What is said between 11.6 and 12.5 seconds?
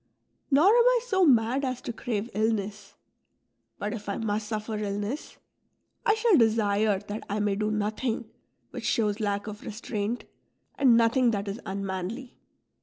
unmanly.